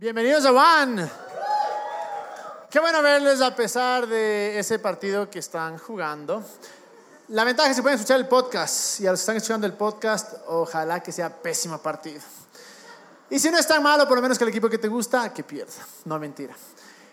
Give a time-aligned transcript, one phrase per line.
[0.00, 1.06] Bienvenidos a One.
[2.70, 6.42] Qué bueno verles a pesar de ese partido que están jugando.
[7.28, 9.74] La ventaja es que pueden escuchar el podcast y a los que están escuchando el
[9.74, 12.22] podcast, ojalá que sea pésimo partido.
[13.28, 15.34] Y si no es tan malo, por lo menos que el equipo que te gusta,
[15.34, 15.86] que pierda.
[16.06, 16.56] No mentira.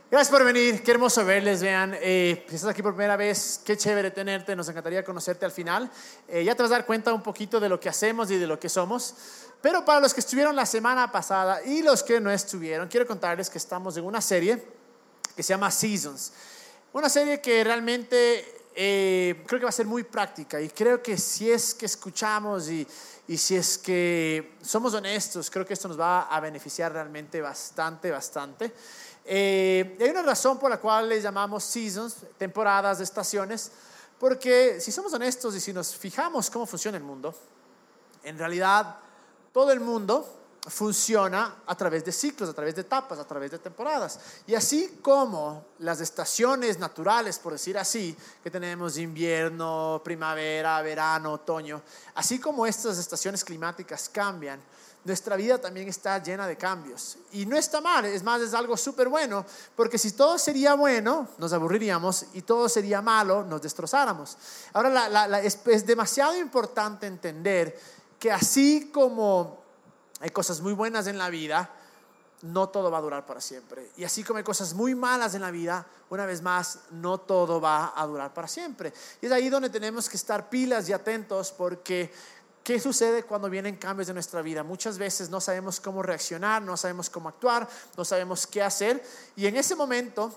[0.10, 3.76] Gracias por venir, qué hermoso verles, vean, eh, si estás aquí por primera vez, qué
[3.76, 5.92] chévere tenerte, nos encantaría conocerte al final.
[6.30, 8.48] Eh, ya te vas a dar cuenta un poquito de lo que hacemos y de
[8.48, 9.16] lo que somos.
[9.62, 13.50] Pero para los que estuvieron la semana pasada y los que no estuvieron, quiero contarles
[13.50, 14.64] que estamos en una serie
[15.36, 16.32] que se llama Seasons.
[16.94, 21.18] Una serie que realmente eh, creo que va a ser muy práctica y creo que
[21.18, 22.88] si es que escuchamos y,
[23.28, 28.10] y si es que somos honestos, creo que esto nos va a beneficiar realmente bastante,
[28.10, 28.72] bastante.
[29.30, 33.72] Eh, hay una razón por la cual les llamamos seasons, temporadas, estaciones,
[34.18, 37.36] porque si somos honestos y si nos fijamos cómo funciona el mundo,
[38.24, 38.96] en realidad
[39.52, 40.26] todo el mundo
[40.68, 44.20] funciona a través de ciclos, a través de etapas, a través de temporadas.
[44.46, 51.82] Y así como las estaciones naturales, por decir así, que tenemos invierno, primavera, verano, otoño,
[52.16, 54.60] así como estas estaciones climáticas cambian,
[55.04, 57.18] nuestra vida también está llena de cambios.
[57.32, 61.30] Y no está mal, es más, es algo súper bueno, porque si todo sería bueno,
[61.38, 64.38] nos aburriríamos, y todo sería malo, nos destrozáramos.
[64.74, 67.80] Ahora, es, es demasiado importante entender
[68.20, 69.67] que así como
[70.20, 71.70] hay cosas muy buenas en la vida,
[72.42, 73.92] no todo va a durar para siempre.
[73.98, 77.60] Y así como hay cosas muy malas en la vida, una vez más, no todo
[77.60, 78.94] va a durar para siempre.
[79.22, 82.12] Y es ahí donde tenemos que estar pilas y atentos porque
[82.64, 84.64] ¿qué sucede cuando vienen cambios en nuestra vida?
[84.64, 89.04] Muchas veces no sabemos cómo reaccionar, no sabemos cómo actuar, no sabemos qué hacer.
[89.36, 90.32] Y en ese momento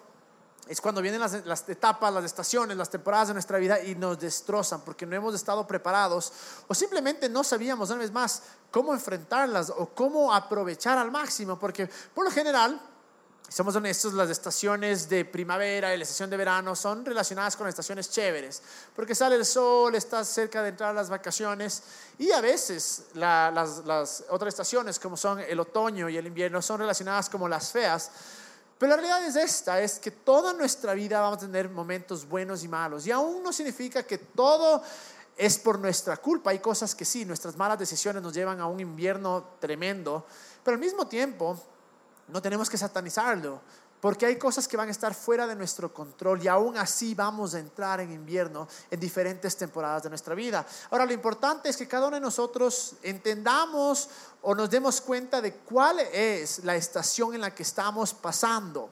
[0.70, 4.20] es cuando vienen las, las, etapas, las estaciones, las temporadas de nuestra vida y nos
[4.20, 6.32] destrozan porque no hemos estado preparados
[6.68, 11.90] o simplemente no sabíamos, una vez más, cómo enfrentarlas o cómo aprovechar al máximo, porque
[12.14, 12.80] por lo general,
[13.48, 18.08] somos honestos, las estaciones de primavera y la estación de verano son relacionadas con estaciones
[18.08, 18.62] chéveres,
[18.94, 21.82] porque sale el sol, estás cerca de entrar a las vacaciones
[22.16, 26.78] y a veces las, las otras estaciones como son el otoño y el invierno son
[26.78, 28.12] relacionadas como las feas
[28.80, 32.64] pero la realidad es esta, es que toda nuestra vida vamos a tener momentos buenos
[32.64, 33.06] y malos.
[33.06, 34.82] Y aún no significa que todo
[35.36, 36.48] es por nuestra culpa.
[36.48, 40.24] Hay cosas que sí, nuestras malas decisiones nos llevan a un invierno tremendo.
[40.64, 41.62] Pero al mismo tiempo,
[42.28, 43.60] no tenemos que satanizarlo.
[44.00, 47.54] Porque hay cosas que van a estar fuera de nuestro control y aún así vamos
[47.54, 50.66] a entrar en invierno en diferentes temporadas de nuestra vida.
[50.90, 54.08] Ahora, lo importante es que cada uno de nosotros entendamos
[54.42, 58.88] o nos demos cuenta de cuál es la estación en la que estamos pasando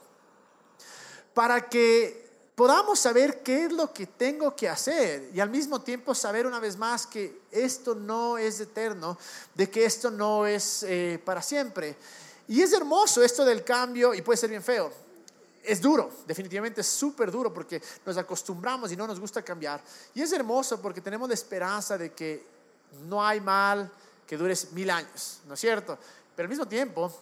[1.33, 6.13] para que podamos saber qué es lo que tengo que hacer y al mismo tiempo
[6.13, 9.17] saber una vez más que esto no es eterno,
[9.55, 11.97] de que esto no es eh, para siempre.
[12.49, 14.91] Y es hermoso esto del cambio y puede ser bien feo.
[15.63, 19.83] Es duro, definitivamente es súper duro porque nos acostumbramos y no nos gusta cambiar.
[20.15, 22.47] Y es hermoso porque tenemos la esperanza de que
[23.07, 23.91] no hay mal
[24.27, 25.99] que dure mil años, ¿no es cierto?
[26.35, 27.13] Pero al mismo tiempo,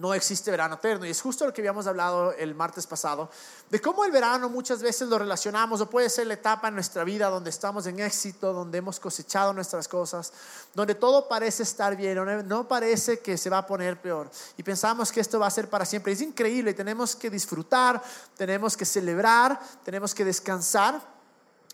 [0.00, 1.06] no existe verano eterno.
[1.06, 3.30] Y es justo lo que habíamos hablado el martes pasado,
[3.70, 7.04] de cómo el verano muchas veces lo relacionamos, o puede ser la etapa en nuestra
[7.04, 10.32] vida donde estamos en éxito, donde hemos cosechado nuestras cosas,
[10.74, 14.30] donde todo parece estar bien, no parece que se va a poner peor.
[14.56, 16.12] Y pensamos que esto va a ser para siempre.
[16.12, 18.02] Es increíble tenemos que disfrutar,
[18.36, 21.00] tenemos que celebrar, tenemos que descansar,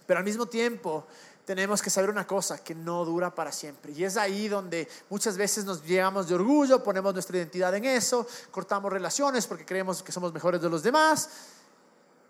[0.07, 1.07] pero al mismo tiempo
[1.45, 3.93] tenemos que saber una cosa, que no dura para siempre.
[3.93, 8.27] Y es ahí donde muchas veces nos llegamos de orgullo, ponemos nuestra identidad en eso,
[8.51, 11.29] cortamos relaciones porque creemos que somos mejores de los demás.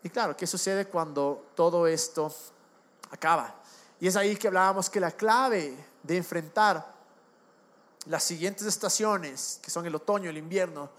[0.02, 2.34] Y claro, ¿qué sucede cuando todo esto
[3.10, 3.54] acaba?
[4.00, 6.94] Y es ahí que hablábamos que la clave de enfrentar
[8.06, 10.90] las siguientes estaciones, que son el otoño, el invierno,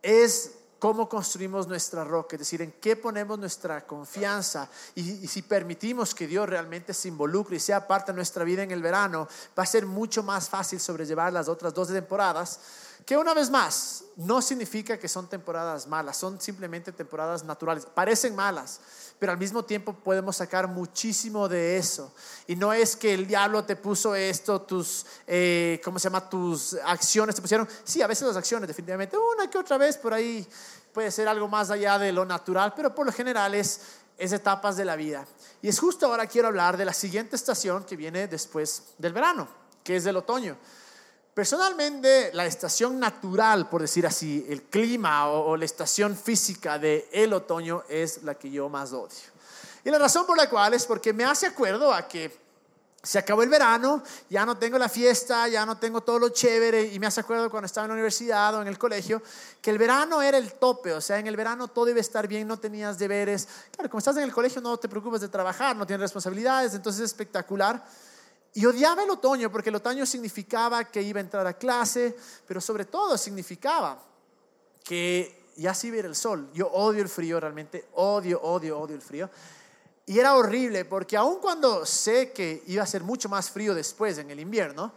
[0.00, 0.52] es
[0.82, 6.26] cómo construimos nuestra roca, es decir, en qué ponemos nuestra confianza y, si permitimos que
[6.26, 9.66] Dios realmente se involucre y sea parte de nuestra vida en el verano, va a
[9.66, 12.58] ser mucho más fácil sobrellevar las otras dos temporadas,
[13.04, 18.36] que una vez más, no significa que son temporadas malas, son simplemente temporadas naturales, parecen
[18.36, 18.80] malas,
[19.18, 22.14] pero al mismo tiempo podemos sacar muchísimo de eso.
[22.46, 26.28] Y no es que el diablo te puso esto, tus, eh, ¿cómo se llama?
[26.28, 27.68] Tus acciones te pusieron.
[27.84, 30.46] Sí, a veces las acciones, definitivamente, una que otra vez por ahí
[30.92, 33.80] puede ser algo más allá de lo natural, pero por lo general es,
[34.18, 35.26] es etapas de la vida.
[35.60, 39.48] Y es justo ahora quiero hablar de la siguiente estación que viene después del verano,
[39.82, 40.56] que es del otoño.
[41.34, 47.32] Personalmente, la estación natural, por decir así, el clima o, la estación física del el
[47.32, 49.32] otoño es la que yo más odio.
[49.82, 52.42] Y la razón por la cual es porque me hace acuerdo a que
[53.02, 56.84] se acabó el verano, ya no tengo la fiesta, ya no tengo todo lo chévere.
[56.92, 59.22] Y me hace acuerdo cuando estaba en la universidad o en el colegio,
[59.62, 62.28] que el verano era el tope, o sea, en el verano todo iba a estar
[62.28, 63.48] bien, no tenías deberes.
[63.72, 67.00] Claro, como estás en el colegio no te preocupes de trabajar, no tienes responsabilidades, entonces
[67.00, 67.82] es espectacular.
[68.54, 72.14] Y odiaba el otoño porque el otoño significaba que iba a entrar a clase,
[72.46, 74.02] pero sobre todo significaba
[74.84, 76.50] que ya sí ir el sol.
[76.52, 79.30] Yo odio el frío, realmente odio, odio, odio el frío.
[80.04, 84.18] Y era horrible porque aun cuando sé que iba a ser mucho más frío después
[84.18, 84.92] en el invierno,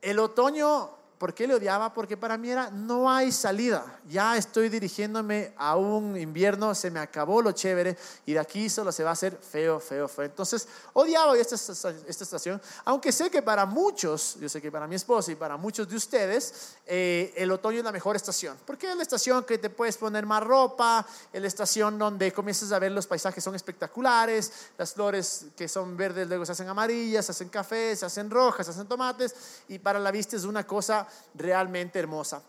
[0.00, 1.92] el otoño ¿Por qué le odiaba?
[1.92, 4.00] Porque para mí era, no hay salida.
[4.08, 7.94] Ya estoy dirigiéndome a un invierno, se me acabó lo chévere
[8.24, 10.24] y de aquí solo se va a hacer feo, feo, feo.
[10.24, 14.94] Entonces, odiaba esta, esta estación, aunque sé que para muchos, yo sé que para mi
[14.94, 18.56] esposa y para muchos de ustedes, eh, el otoño es la mejor estación.
[18.64, 22.72] Porque es la estación que te puedes poner más ropa, es la estación donde comienzas
[22.72, 27.26] a ver los paisajes son espectaculares, las flores que son verdes luego se hacen amarillas,
[27.26, 29.34] se hacen cafés, se hacen rojas, se hacen tomates
[29.68, 32.42] y para la vista es una cosa realmente hermosa.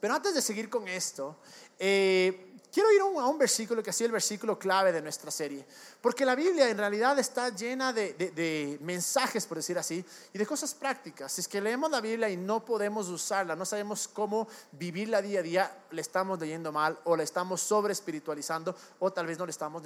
[0.00, 1.36] Pero antes de seguir con esto,
[1.78, 5.64] eh, quiero ir a un, versículo que ha sido el versículo clave de nuestra serie,
[6.00, 10.74] porque la Biblia en realidad está llena de, mensajes, por decir así, y de cosas
[10.74, 11.32] prácticas.
[11.32, 15.40] Si es que leemos la Biblia y no podemos usarla, no sabemos cómo vivirla día
[15.40, 19.46] a día, le estamos leyendo mal o la estamos sobre espiritualizando o tal vez no
[19.46, 19.82] le estamos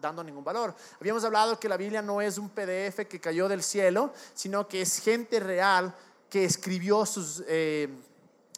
[0.00, 0.74] dando ningún valor.
[1.00, 4.82] Habíamos hablado que la Biblia no es un PDF que cayó del cielo, sino que
[4.82, 5.94] es gente real
[6.44, 7.88] escribió sus, eh,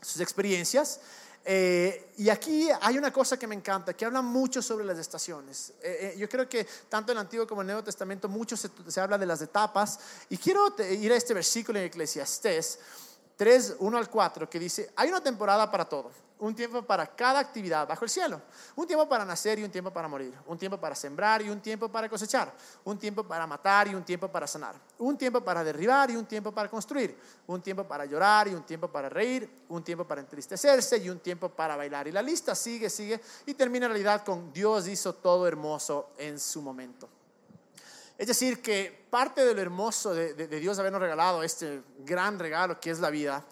[0.00, 1.00] sus experiencias.
[1.44, 5.72] Eh, y aquí hay una cosa que me encanta, que habla mucho sobre las estaciones.
[5.82, 8.68] Eh, yo creo que tanto en el Antiguo como en el Nuevo Testamento mucho se,
[8.86, 9.98] se habla de las etapas.
[10.28, 12.78] Y quiero ir a este versículo en Eclesiastés
[13.36, 16.10] 3, 1 al 4, que dice, hay una temporada para todo
[16.40, 18.40] un tiempo para cada actividad bajo el cielo.
[18.76, 20.32] Un tiempo para nacer y un tiempo para morir.
[20.46, 22.52] Un tiempo para sembrar y un tiempo para cosechar.
[22.84, 24.74] Un tiempo para matar y un tiempo para sanar.
[24.98, 27.18] Un tiempo para derribar y un tiempo para construir.
[27.46, 29.64] Un tiempo para llorar y un tiempo para reír.
[29.68, 32.06] Un tiempo para entristecerse y un tiempo para bailar.
[32.06, 36.38] Y la lista sigue, sigue y termina en realidad con Dios hizo todo hermoso en
[36.38, 37.08] su momento.
[38.16, 42.80] Es decir, que parte de lo hermoso de, de Dios habernos regalado este gran regalo
[42.80, 43.44] que es la vida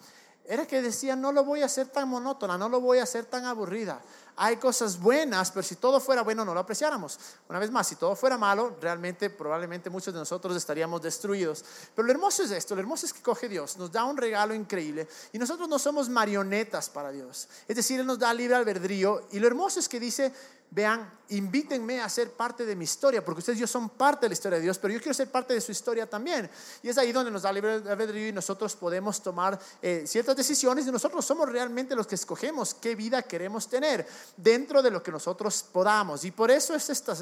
[0.47, 3.25] era que decía, no lo voy a hacer tan monótona, no lo voy a hacer
[3.25, 4.01] tan aburrida.
[4.37, 7.19] Hay cosas buenas, pero si todo fuera bueno no lo apreciáramos.
[7.49, 11.65] Una vez más, si todo fuera malo, realmente probablemente muchos de nosotros estaríamos destruidos.
[11.93, 14.53] Pero lo hermoso es esto, lo hermoso es que coge Dios, nos da un regalo
[14.53, 17.49] increíble y nosotros no somos marionetas para Dios.
[17.67, 20.31] Es decir, Él nos da libre albedrío y lo hermoso es que dice,
[20.69, 24.33] vean, invítenme a ser parte de mi historia, porque ustedes yo son parte de la
[24.33, 26.49] historia de Dios, pero yo quiero ser parte de su historia también.
[26.83, 30.85] Y es ahí donde nos da libre albedrío y nosotros podemos tomar eh, ciertas decisiones
[30.85, 35.11] y nosotros somos realmente los que escogemos qué vida queremos tener dentro de lo que
[35.11, 36.23] nosotros podamos.
[36.25, 37.15] Y por eso es esta,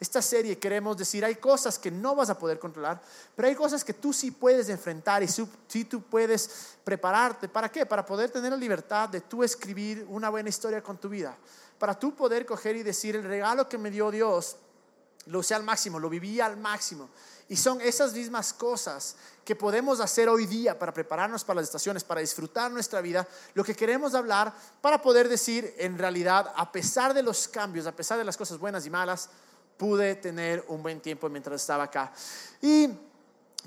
[0.00, 3.00] esta, serie, queremos decir, hay cosas que no vas a poder controlar,
[3.34, 7.48] pero hay cosas que tú sí puedes enfrentar y sí tú puedes prepararte.
[7.48, 7.86] ¿Para qué?
[7.86, 11.36] Para poder tener la libertad de tú escribir una buena historia con tu vida
[11.82, 14.54] para tú poder coger y decir, el regalo que me dio Dios,
[15.26, 17.10] lo usé al máximo, lo viví al máximo.
[17.48, 22.04] Y son esas mismas cosas que podemos hacer hoy día para prepararnos para las estaciones,
[22.04, 27.14] para disfrutar nuestra vida, lo que queremos hablar para poder decir, en realidad, a pesar
[27.14, 29.28] de los cambios, a pesar de las cosas buenas y malas,
[29.76, 32.12] pude tener un buen tiempo mientras estaba acá.
[32.60, 32.90] Y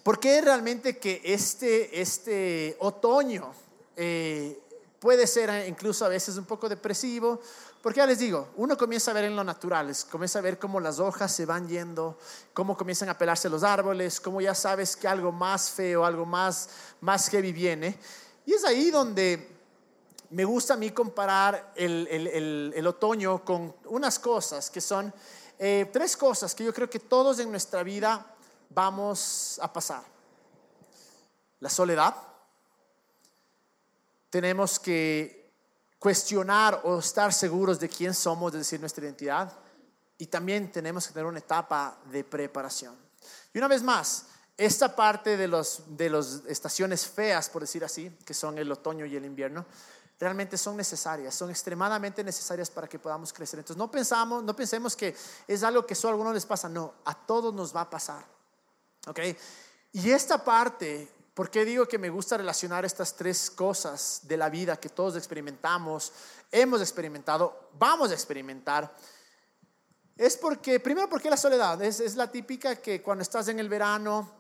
[0.04, 3.52] por qué realmente que este, este otoño
[3.98, 4.58] eh,
[5.06, 7.40] puede ser incluso a veces un poco depresivo,
[7.86, 10.80] porque ya les digo, uno comienza a ver en lo natural, comienza a ver cómo
[10.80, 12.18] las hojas se van yendo,
[12.52, 16.68] cómo comienzan a pelarse los árboles, cómo ya sabes que algo más feo, algo más,
[17.02, 17.96] más heavy viene.
[18.44, 19.56] Y es ahí donde
[20.32, 25.14] me gusta a mí comparar el, otoño con unas cosas que son
[25.60, 28.36] eh, tres cosas que yo creo que todos en nuestra vida
[28.72, 30.02] vamos a pasar.
[31.60, 32.16] La soledad.
[34.32, 35.45] Tenemos que
[36.06, 39.52] cuestionar o estar seguros de quién somos, de decir nuestra identidad.
[40.20, 42.96] Y también tenemos que tener una etapa de preparación.
[43.52, 48.16] Y una vez más, esta parte de las de los estaciones feas, por decir así,
[48.24, 49.66] que son el otoño y el invierno,
[50.20, 53.58] realmente son necesarias, son extremadamente necesarias para que podamos crecer.
[53.58, 55.16] Entonces no pensamos, no pensemos que
[55.48, 58.24] es algo que solo a algunos les pasa, no, a todos nos va a pasar.
[59.08, 59.22] ¿Ok?
[59.94, 64.50] Y esta parte ¿Por qué digo que me gusta relacionar estas tres cosas de la
[64.50, 66.14] vida que todos experimentamos,
[66.50, 68.96] hemos experimentado, vamos a experimentar?
[70.16, 74.32] Es porque, primero porque la soledad, es, la típica que cuando estás en el verano,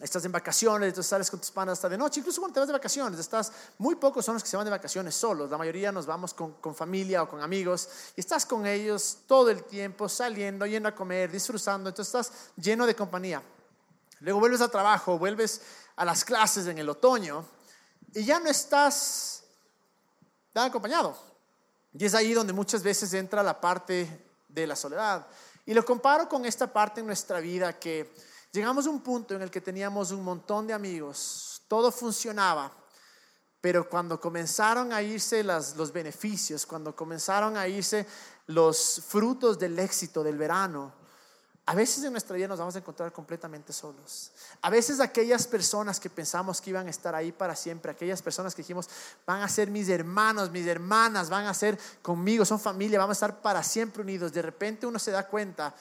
[0.00, 2.68] estás en vacaciones, entonces sales con tus panas hasta de noche, incluso cuando te vas
[2.68, 5.92] de vacaciones, estás, muy pocos son los que se van de vacaciones solos, la mayoría
[5.92, 10.08] nos vamos con, con, familia o con amigos y estás con ellos todo el tiempo,
[10.08, 13.42] saliendo, yendo a comer, disfrutando, entonces estás lleno de compañía.
[14.20, 15.60] Luego vuelves al trabajo, vuelves
[15.96, 17.44] a las clases en el otoño
[18.14, 19.44] y ya no estás
[20.52, 21.16] tan acompañado.
[21.92, 25.26] Y es ahí donde muchas veces entra la parte de la soledad.
[25.66, 28.12] Y lo comparo con esta parte en nuestra vida que
[28.52, 32.72] llegamos a un punto en el que teníamos un montón de amigos, todo funcionaba,
[33.60, 38.06] pero cuando comenzaron a irse los beneficios, cuando comenzaron a irse
[38.46, 40.92] los frutos del éxito del verano,
[41.66, 44.32] a veces en nuestra vida nos vamos a encontrar completamente solos.
[44.60, 48.54] A veces aquellas personas que pensamos que iban a estar ahí para siempre, aquellas personas
[48.54, 48.88] que dijimos
[49.26, 53.26] van a ser mis hermanos, mis hermanas, van a ser conmigo, son familia, vamos a
[53.26, 54.30] estar para siempre unidos.
[54.32, 55.74] De repente uno se da cuenta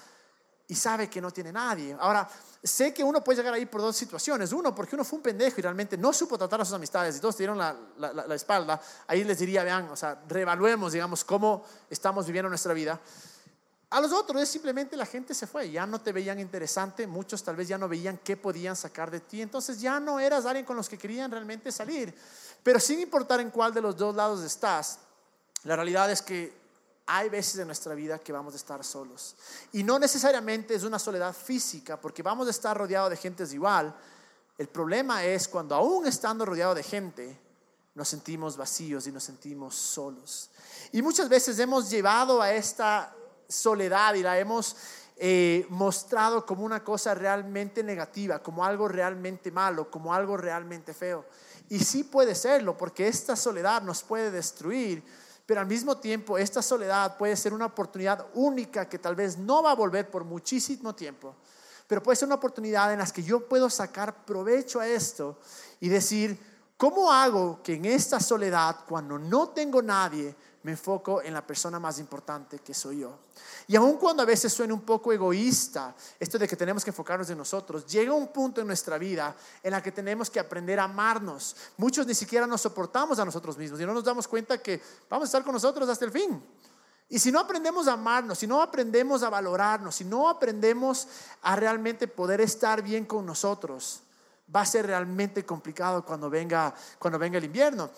[0.69, 1.97] y sabe que no tiene nadie.
[1.99, 2.29] Ahora,
[2.63, 4.53] sé que uno puede llegar ahí por dos situaciones.
[4.53, 7.19] Uno, porque uno fue un pendejo y realmente no supo tratar a sus amistades y
[7.19, 8.81] todos dieron la, la espalda.
[9.07, 13.01] Ahí les diría, vean, o sea, reevaluemos, digamos, cómo estamos viviendo nuestra vida.
[13.93, 17.43] A los otros es simplemente la gente se fue, ya no te veían interesante, muchos
[17.43, 20.65] tal vez ya no veían qué podían sacar de ti, entonces ya no eras alguien
[20.65, 22.11] con los que querían realmente salir.
[22.63, 24.97] Pero sin importar en cuál de los dos lados estás,
[25.63, 26.57] la realidad es que
[27.05, 29.35] hay veces en nuestra vida que vamos a estar solos.
[29.73, 33.95] Y no necesariamente es una soledad física, porque vamos a estar rodeados de gente igual.
[34.57, 37.39] El problema es cuando aún estando rodeado de gente,
[37.93, 40.49] nos sentimos vacíos y nos sentimos solos.
[40.91, 43.15] Y muchas veces hemos llevado a esta
[43.53, 44.75] soledad y la hemos
[45.15, 51.25] eh, mostrado como una cosa realmente negativa, como algo realmente malo, como algo realmente feo.
[51.69, 55.03] Y sí puede serlo, porque esta soledad nos puede destruir,
[55.45, 59.61] pero al mismo tiempo esta soledad puede ser una oportunidad única que tal vez no
[59.61, 61.35] va a volver por muchísimo tiempo,
[61.87, 65.37] pero puede ser una oportunidad en la que yo puedo sacar provecho a esto
[65.79, 66.39] y decir,
[66.75, 71.79] ¿cómo hago que en esta soledad, cuando no tengo nadie, me enfoco en la persona
[71.79, 73.19] más importante que soy yo.
[73.67, 77.29] Y aun cuando a veces suene un poco egoísta esto de que tenemos que enfocarnos
[77.29, 80.85] en nosotros, llega un punto en nuestra vida en la que tenemos que aprender a
[80.85, 81.55] amarnos.
[81.77, 85.25] Muchos ni siquiera nos soportamos a nosotros mismos y no nos damos cuenta que vamos
[85.25, 86.41] a estar con nosotros hasta el fin.
[87.09, 91.07] Y si no aprendemos a amarnos, si no aprendemos a valorarnos, si no aprendemos
[91.41, 94.01] a realmente poder estar bien con nosotros,
[94.53, 97.89] va a ser realmente complicado cuando venga, cuando venga el invierno.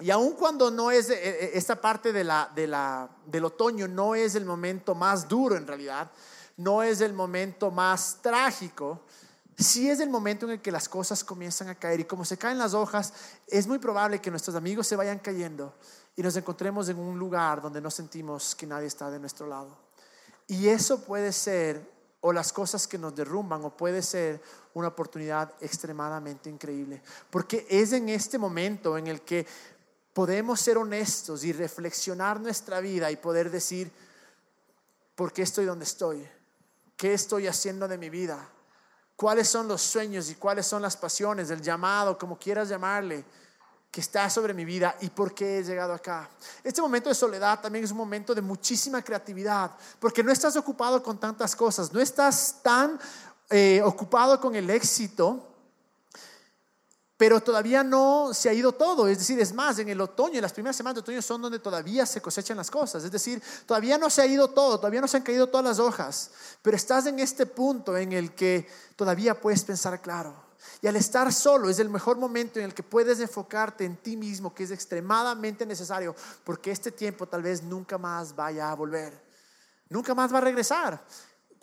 [0.00, 3.86] Y aun cuando no es eh, eh, esta parte de la, de la, del otoño,
[3.86, 6.10] no es el momento más duro en realidad,
[6.56, 9.02] no es el momento más trágico,
[9.56, 12.36] sí es el momento en el que las cosas comienzan a caer y como se
[12.36, 13.12] caen las hojas,
[13.46, 15.74] es muy probable que nuestros amigos se vayan cayendo
[16.16, 19.76] y nos encontremos en un lugar donde no sentimos que nadie está de nuestro lado.
[20.46, 25.52] Y eso puede ser o las cosas que nos derrumban o puede ser una oportunidad
[25.60, 29.46] extremadamente increíble, porque es en este momento en el que
[30.14, 33.90] podemos ser honestos y reflexionar nuestra vida y poder decir,
[35.16, 36.26] ¿por qué estoy donde estoy?
[36.96, 38.48] ¿Qué estoy haciendo de mi vida?
[39.16, 43.24] ¿Cuáles son los sueños y cuáles son las pasiones, el llamado, como quieras llamarle,
[43.90, 46.30] que está sobre mi vida y por qué he llegado acá?
[46.62, 51.02] Este momento de soledad también es un momento de muchísima creatividad, porque no estás ocupado
[51.02, 53.00] con tantas cosas, no estás tan
[53.50, 55.53] eh, ocupado con el éxito
[57.24, 59.08] pero todavía no se ha ido todo.
[59.08, 61.58] Es decir, es más, en el otoño, en las primeras semanas de otoño son donde
[61.58, 63.02] todavía se cosechan las cosas.
[63.02, 65.78] Es decir, todavía no se ha ido todo, todavía no se han caído todas las
[65.78, 70.34] hojas, pero estás en este punto en el que todavía puedes pensar claro.
[70.82, 74.18] Y al estar solo es el mejor momento en el que puedes enfocarte en ti
[74.18, 76.14] mismo, que es extremadamente necesario,
[76.44, 79.18] porque este tiempo tal vez nunca más vaya a volver.
[79.88, 81.02] Nunca más va a regresar.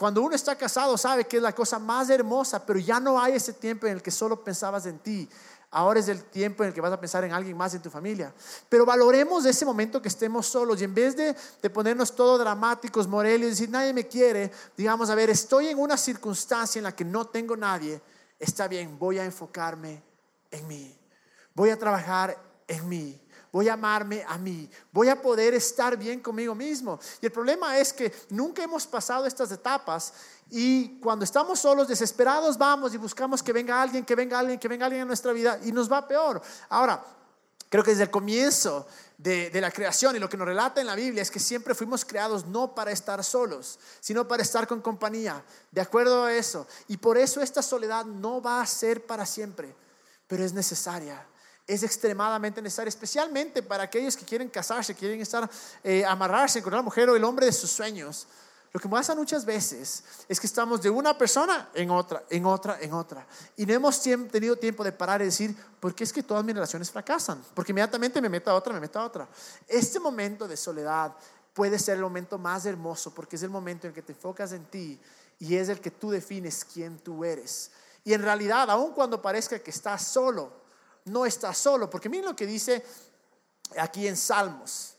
[0.01, 3.33] Cuando uno está casado sabe que es la cosa más hermosa, pero ya no hay
[3.33, 5.29] ese tiempo en el que solo pensabas en ti.
[5.69, 7.91] Ahora es el tiempo en el que vas a pensar en alguien más en tu
[7.91, 8.33] familia.
[8.67, 13.07] Pero valoremos ese momento que estemos solos y en vez de, de ponernos todo dramáticos,
[13.07, 16.95] morelios, y decir nadie me quiere, digamos, a ver, estoy en una circunstancia en la
[16.95, 18.01] que no tengo nadie,
[18.39, 20.01] está bien, voy a enfocarme
[20.49, 20.97] en mí.
[21.53, 22.35] Voy a trabajar
[22.67, 26.99] en mí voy a amarme a mí, voy a poder estar bien conmigo mismo.
[27.21, 30.13] Y el problema es que nunca hemos pasado estas etapas
[30.49, 34.67] y cuando estamos solos, desesperados, vamos y buscamos que venga alguien, que venga alguien, que
[34.67, 36.41] venga alguien en nuestra vida y nos va peor.
[36.69, 37.03] Ahora,
[37.69, 40.87] creo que desde el comienzo de, de, la creación y lo que nos relata en
[40.87, 44.81] la Biblia es que siempre fuimos creados no para estar solos, sino para estar con
[44.81, 46.67] compañía, de acuerdo a eso.
[46.87, 49.75] Y por eso esta soledad no va a ser para siempre,
[50.27, 51.25] pero es necesaria
[51.67, 55.49] es extremadamente necesario, especialmente para aquellos que quieren casarse, quieren estar,
[55.83, 58.27] eh, amarrarse con la mujer o el hombre de sus sueños.
[58.73, 62.77] Lo que pasa muchas veces es que estamos de una persona en otra, en otra,
[62.79, 63.27] en otra.
[63.57, 66.55] Y no hemos tenido tiempo de parar y decir, ¿por qué es que todas mis
[66.55, 67.43] relaciones fracasan?
[67.53, 69.27] Porque inmediatamente me meto a otra, me meto a otra.
[69.67, 71.13] Este momento de soledad
[71.53, 74.63] puede ser el momento más hermoso porque es el momento en que te enfocas en
[74.65, 74.97] ti
[75.37, 77.71] y es el que tú defines quién tú eres.
[78.05, 80.60] Y en realidad, aun cuando parezca que estás solo,
[81.05, 82.83] no estás solo, porque miren lo que dice
[83.77, 84.95] aquí en Salmos.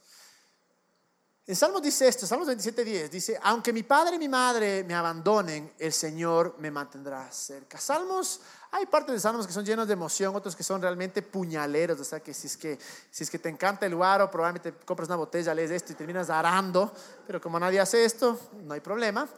[1.44, 5.72] En Salmos dice esto, Salmos 27.10, dice, aunque mi padre y mi madre me abandonen,
[5.76, 7.78] el Señor me mantendrá cerca.
[7.78, 8.40] Salmos,
[8.70, 12.04] hay partes de Salmos que son llenos de emoción, otros que son realmente puñaleros, o
[12.04, 12.78] sea que si es que,
[13.10, 16.30] si es que te encanta el guaro, probablemente compras una botella, lees esto y terminas
[16.30, 16.92] arando,
[17.26, 19.28] pero como nadie hace esto, no hay problema.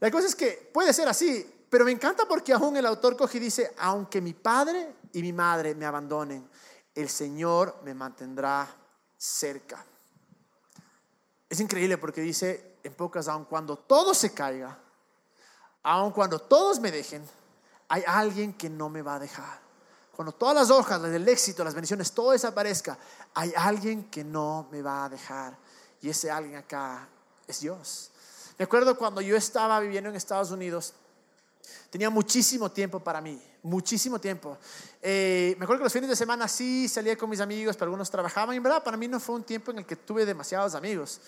[0.00, 3.36] La cosa es que puede ser así, pero me encanta porque aún el autor coge
[3.36, 6.48] y dice, aunque mi padre y mi madre me abandonen,
[6.94, 8.68] el Señor me mantendrá
[9.16, 9.84] cerca.
[11.48, 14.78] Es increíble porque dice en pocas, aun cuando todo se caiga,
[15.82, 17.26] aun cuando todos me dejen,
[17.88, 19.60] hay alguien que no me va a dejar.
[20.14, 22.98] Cuando todas las hojas del éxito, las bendiciones, todo desaparezca,
[23.34, 25.56] hay alguien que no me va a dejar.
[26.02, 27.08] Y ese alguien acá
[27.46, 28.10] es Dios.
[28.58, 30.92] Me acuerdo cuando yo estaba viviendo en Estados Unidos,
[31.88, 34.58] tenía muchísimo tiempo para mí, muchísimo tiempo.
[35.02, 38.10] Eh, me acuerdo que los fines de semana sí salía con mis amigos, pero algunos
[38.10, 38.54] trabajaban.
[38.54, 41.20] Y en verdad, para mí no fue un tiempo en el que tuve demasiados amigos.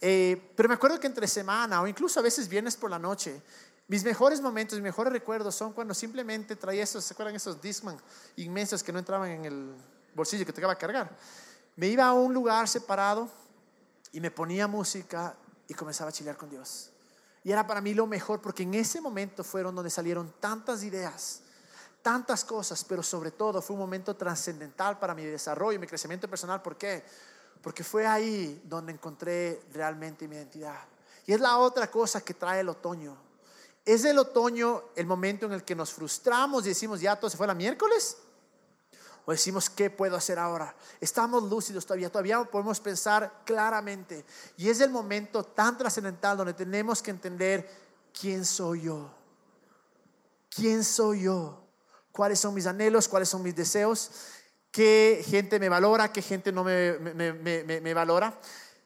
[0.00, 3.40] Eh, pero me acuerdo que entre semana o incluso a veces viernes por la noche,
[3.88, 7.96] mis mejores momentos, mis mejores recuerdos son cuando simplemente traía esos, ¿se acuerdan esos Discman
[8.36, 9.74] inmensos que no entraban en el
[10.14, 11.16] bolsillo que de cargar?
[11.76, 13.28] Me iba a un lugar separado
[14.12, 15.36] y me ponía música
[15.68, 16.90] y comenzaba a chilear con Dios.
[17.44, 21.42] Y era para mí lo mejor porque en ese momento fueron donde salieron tantas ideas,
[22.06, 26.30] tantas cosas, pero sobre todo fue un momento trascendental para mi desarrollo y mi crecimiento
[26.30, 26.62] personal.
[26.62, 27.02] ¿Por qué?
[27.60, 30.78] Porque fue ahí donde encontré realmente mi identidad.
[31.26, 33.16] Y es la otra cosa que trae el otoño.
[33.84, 37.36] ¿Es el otoño el momento en el que nos frustramos y decimos, ya todo se
[37.36, 38.18] fue la miércoles?
[39.24, 40.76] O decimos, ¿qué puedo hacer ahora?
[41.00, 44.24] Estamos lúcidos todavía, todavía podemos pensar claramente.
[44.56, 47.68] Y es el momento tan trascendental donde tenemos que entender
[48.12, 49.10] quién soy yo.
[50.48, 51.65] ¿Quién soy yo?
[52.16, 53.08] ¿Cuáles son mis anhelos?
[53.08, 54.10] ¿Cuáles son mis deseos?
[54.70, 56.10] ¿Qué gente me valora?
[56.10, 58.40] ¿Qué gente no me, valora?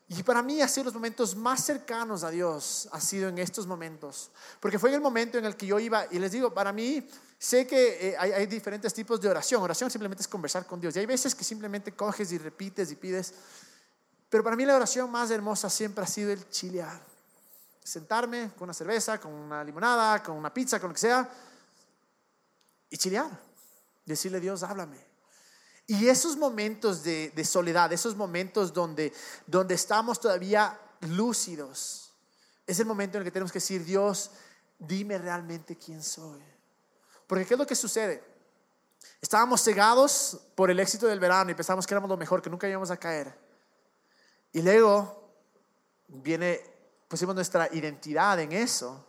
[0.09, 4.33] Y para mí, así los momentos más cercanos a Dios ha sido en estos momentos.
[4.59, 7.09] Porque fue en el momento en el que yo iba, y les digo, para mí,
[7.39, 9.63] sé que eh, hay, hay, diferentes tipos de oración.
[9.63, 10.97] Oración simplemente es conversar con Dios.
[10.97, 13.33] Y hay veces que simplemente coges y repites y pides.
[14.29, 17.01] Pero para mí la oración más hermosa siempre ha sido el chilear.
[17.85, 21.31] Sentarme con una cerveza, con una limonada, con una pizza, con lo que sea.
[22.91, 23.31] Y chilear.
[24.05, 24.99] Decirle, Dios, háblame.
[25.87, 29.13] Y esos momentos de, soledad, esos momentos donde,
[29.47, 32.13] donde estamos todavía lúcidos,
[32.67, 34.31] es el momento en el que tenemos que decir, Dios,
[34.79, 36.41] dime realmente quién soy.
[37.27, 38.23] Porque ¿qué es lo que sucede?
[39.21, 42.69] Estábamos cegados por el éxito del verano y pensamos que éramos lo mejor, que nunca
[42.69, 43.37] íbamos a caer.
[44.53, 45.35] Y luego
[46.09, 46.61] viene,
[47.09, 49.07] pusimos nuestra identidad en eso.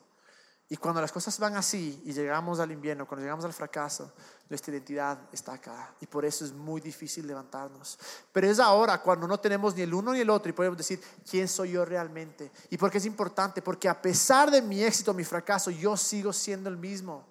[0.72, 4.14] Y cuando las cosas van así y llegamos al invierno, cuando llegamos al fracaso,
[4.48, 5.94] nuestra identidad está acá.
[6.00, 8.00] Y por eso es muy difícil levantarnos.
[8.32, 11.02] Pero es ahora cuando no tenemos ni el uno ni el otro y podemos decir,
[11.30, 12.50] ¿quién soy yo realmente?
[12.70, 13.62] ¿Y por qué es importante?
[13.62, 17.28] Porque a pesar de mi éxito, mi fracaso, yo sigo siendo el mismo.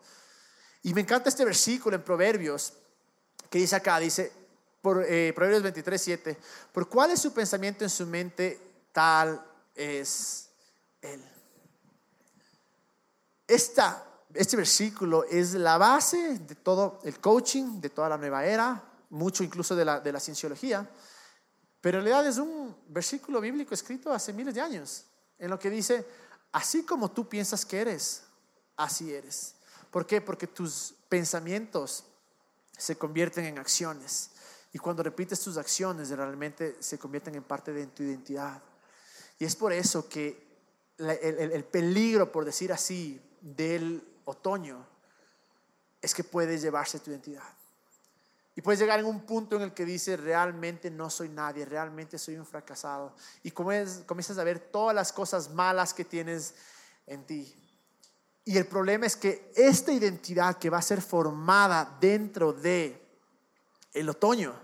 [0.83, 2.75] Y me encanta este versículo en Proverbios
[3.49, 4.31] que dice acá, dice,
[5.09, 6.39] eh, Proverbios 23, 7,
[6.75, 8.61] por cuál es su pensamiento en su mente,
[8.93, 9.43] tal
[9.75, 10.51] es
[11.01, 11.40] él
[13.55, 19.43] este versículo es la base de todo el coaching, de toda la nueva era, mucho
[19.43, 20.89] incluso de la, de la cienciología,
[21.81, 25.05] pero en realidad es un versículo bíblico escrito hace miles de años,
[25.39, 26.07] en lo que dice,
[26.53, 28.23] así como tú piensas que eres,
[28.77, 29.55] así eres.
[29.91, 30.21] ¿Por qué?
[30.21, 32.05] Porque tus pensamientos
[32.77, 34.31] se convierten en acciones.
[34.73, 38.63] Y cuando repites tus acciones, realmente se convierten en parte de tu identidad.
[39.39, 40.49] Y es por eso que
[40.99, 44.87] el peligro, por decir así, del otoño
[46.01, 47.43] es que puedes llevarse tu identidad.
[48.57, 52.19] Y puedes llegar en un punto en el que dices, realmente no soy nadie, realmente
[52.19, 53.15] soy un fracasado.
[53.43, 56.55] Y comienzas a ver todas las cosas malas que tienes
[57.07, 57.55] en ti.
[58.45, 63.01] Y el problema es que esta identidad que va a ser formada dentro de
[63.93, 64.55] el otoño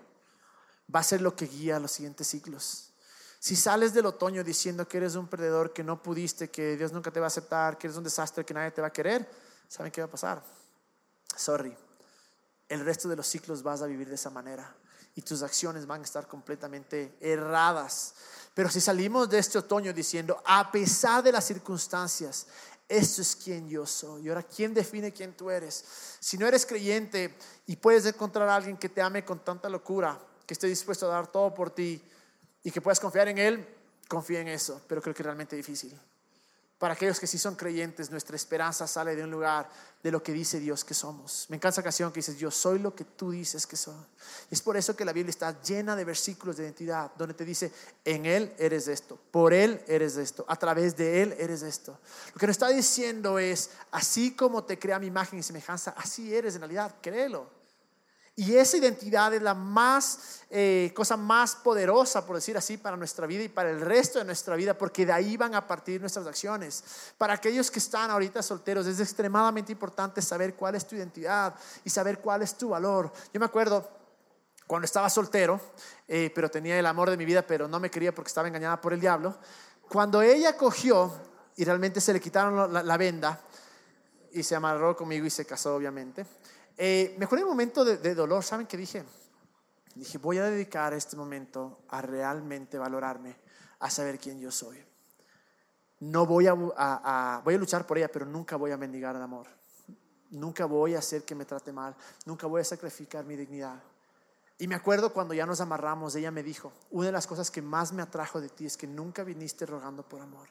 [0.94, 2.92] va a ser lo que guía los siguientes ciclos.
[3.38, 7.10] Si sales del otoño diciendo que eres un perdedor, que no pudiste, que Dios nunca
[7.10, 9.28] te va a aceptar, que eres un desastre, que nadie te va a querer,
[9.68, 10.42] ¿saben qué va a pasar?
[11.36, 11.76] Sorry.
[12.68, 14.74] El resto de los ciclos vas a vivir de esa manera
[15.14, 18.14] y tus acciones van a estar completamente erradas.
[18.54, 22.46] Pero si salimos de este otoño diciendo, a pesar de las circunstancias,
[22.88, 24.26] esto es quien yo soy.
[24.26, 25.84] Y ahora, ¿quién define quién tú eres?
[26.20, 30.20] Si no eres creyente y puedes encontrar a alguien que te ame con tanta locura,
[30.46, 32.02] que esté dispuesto a dar todo por ti,
[32.66, 33.64] y que puedas confiar en Él,
[34.08, 35.96] confía en eso, pero creo que es realmente difícil.
[36.78, 39.70] Para aquellos que sí son creyentes, nuestra esperanza sale de un lugar
[40.02, 41.46] de lo que dice Dios que somos.
[41.48, 43.94] Me encanta esa canción que dice, yo soy lo que tú dices que soy.
[44.50, 47.70] Es por eso que la Biblia está llena de versículos de identidad, donde te dice,
[48.04, 51.96] en Él eres esto, por Él eres esto, a través de Él eres esto.
[52.34, 56.34] Lo que nos está diciendo es, así como te crea mi imagen y semejanza, así
[56.34, 57.55] eres en realidad, créelo.
[58.38, 63.26] Y esa identidad es la más, eh, cosa más poderosa, por decir así, para nuestra
[63.26, 66.26] vida y para el resto de nuestra vida, porque de ahí van a partir nuestras
[66.26, 66.84] acciones.
[67.16, 71.88] Para aquellos que están ahorita solteros, es extremadamente importante saber cuál es tu identidad y
[71.88, 73.10] saber cuál es tu valor.
[73.32, 73.88] Yo me acuerdo
[74.66, 75.58] cuando estaba soltero,
[76.06, 78.78] eh, pero tenía el amor de mi vida, pero no me quería porque estaba engañada
[78.82, 79.34] por el diablo.
[79.88, 81.10] Cuando ella cogió
[81.56, 83.40] y realmente se le quitaron la, la venda
[84.30, 86.26] y se amarró conmigo y se casó, obviamente.
[86.76, 89.04] Eh, me acuerdo un momento de, dolor, ¿saben qué dije?
[89.94, 93.36] Dije, voy a dedicar este momento a realmente valorarme,
[93.78, 94.84] a saber quién yo soy.
[96.00, 99.46] No voy a, voy a luchar por ella, pero nunca voy a mendigar el amor.
[100.30, 101.96] Nunca voy a hacer que me trate mal.
[102.26, 103.82] Nunca voy a sacrificar mi dignidad.
[104.58, 107.62] Y me acuerdo cuando ya nos amarramos, ella me dijo, una de las cosas que
[107.62, 110.48] más me atrajo de ti es que nunca viniste rogando por amor.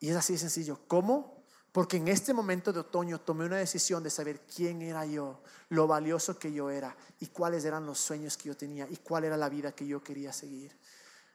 [0.00, 0.80] Y es así de sencillo.
[0.88, 1.35] ¿Cómo?
[1.76, 5.86] Porque en este momento de otoño tomé una decisión de saber quién era yo, lo
[5.86, 9.36] valioso que yo era y cuáles eran los sueños que yo tenía y cuál era
[9.36, 10.74] la vida que yo quería seguir.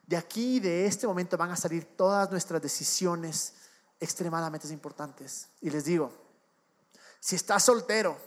[0.01, 3.53] De aquí, de este momento, van a salir todas nuestras decisiones
[3.99, 5.47] extremadamente importantes.
[5.61, 6.11] Y les digo,
[7.19, 8.17] si estás soltero,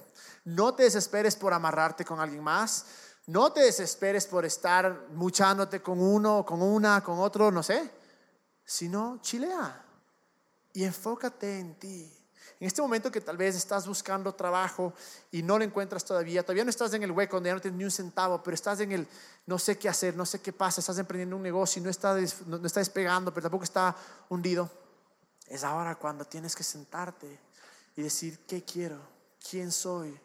[0.45, 2.87] no te desesperes por amarrarte con alguien más,
[3.27, 7.91] no te desesperes por estar muchándote con uno, con una, con otro, no sé,
[8.65, 9.84] sino chilea
[10.75, 12.13] y enfócate en ti.
[12.61, 14.93] En este momento que tal vez estás buscando trabajo
[15.33, 17.79] y no lo encuentras todavía, todavía no estás en el hueco donde ya no tienes
[17.79, 19.09] ni un centavo, pero estás en el
[19.47, 22.15] no sé qué hacer, no sé qué pasa, estás emprendiendo un negocio y no está,
[22.47, 23.97] no está despegando, pero tampoco está
[24.29, 24.71] hundido.
[25.47, 27.39] Es ahora cuando tienes que sentarte
[27.97, 29.01] y decir, ¿qué quiero?
[29.49, 30.19] ¿Quién soy?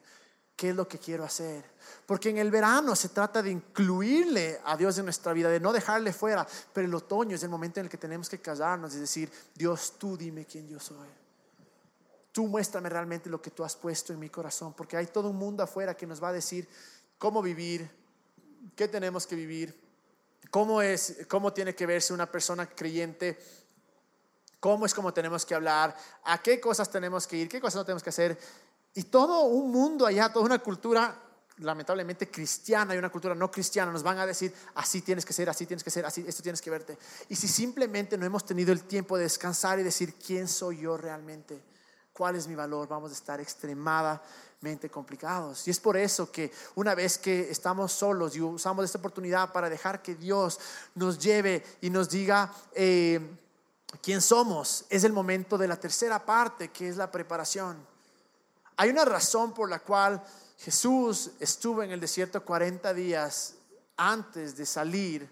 [0.60, 1.63] ¿Qué es lo que quiero hacer?
[2.06, 5.72] Porque en el verano se trata de incluirle a Dios en nuestra vida, de no
[5.72, 6.45] dejarle fuera.
[6.74, 9.93] Pero el otoño es el momento en el que tenemos que callarnos y decir, Dios,
[9.98, 11.08] tú dime quién yo soy.
[12.34, 14.74] Tú muéstrame realmente lo que tú has puesto en mi corazón.
[14.74, 16.67] Porque hay todo un mundo afuera que nos va a decir
[17.17, 17.89] cómo vivir,
[18.76, 19.80] qué tenemos que vivir,
[20.52, 23.39] cómo es, cómo tiene que verse una persona creyente
[24.60, 27.86] cómo es como tenemos que hablar, a qué cosas tenemos que ir, qué cosas no
[27.86, 28.38] tenemos que hacer.
[28.93, 33.91] Y todo un mundo allá, toda una cultura lamentablemente cristiana y una cultura no cristiana
[33.91, 36.62] nos van a decir, así tienes que ser, así tienes que ser, así, esto tienes
[36.62, 36.97] que verte.
[37.28, 40.97] Y si simplemente no hemos tenido el tiempo de descansar y decir, ¿quién soy yo
[40.97, 41.62] realmente?
[42.13, 42.88] ¿Cuál es mi valor?
[42.88, 45.67] Vamos a estar extremadamente complicados.
[45.67, 49.69] Y es por eso que una vez que estamos solos y usamos esta oportunidad para
[49.69, 50.60] dejar que Dios
[50.95, 53.38] nos lleve y nos diga eh,
[54.02, 57.89] quién somos, es el momento de la tercera parte, que es la preparación.
[58.82, 60.24] Hay una razón por la cual
[60.58, 63.56] Jesús estuvo en el desierto 40 días
[63.98, 65.30] antes de salir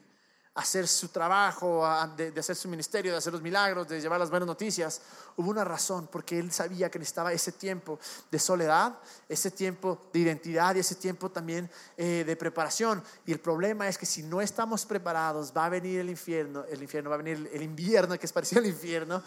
[0.54, 4.30] a hacer su trabajo, de, hacer su ministerio, de hacer los milagros, de llevar las
[4.30, 5.00] buenas noticias.
[5.38, 7.98] Hubo una razón, porque él sabía que necesitaba ese tiempo
[8.30, 8.98] de soledad,
[9.30, 13.02] ese tiempo de identidad y ese tiempo también eh, de preparación.
[13.26, 16.84] Y el problema es que si no estamos preparados, va a venir el infierno, el
[16.84, 19.24] infierno va a venir el invierno, que es parecido al infierno,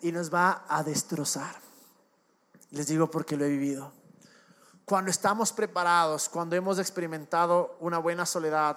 [0.00, 1.73] y nos va a destrozar.
[2.74, 3.92] Les digo porque lo he vivido.
[4.84, 8.76] Cuando estamos preparados, cuando hemos experimentado una buena soledad,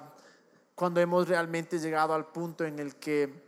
[0.76, 3.48] cuando hemos realmente llegado al punto en el que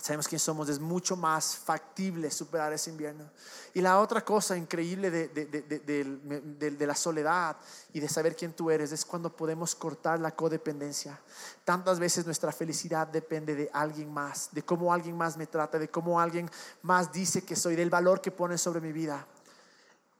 [0.00, 3.28] sabemos quién somos, es mucho más factible superar ese invierno.
[3.74, 7.56] Y la otra cosa increíble de, de, de, la soledad
[7.92, 11.18] y de saber quién tú eres es cuando podemos cortar la codependencia.
[11.64, 15.88] Tantas veces nuestra felicidad depende de alguien más, de cómo alguien más me trata, de
[15.88, 16.48] cómo alguien
[16.82, 19.26] más dice que soy, del valor que pone sobre mi vida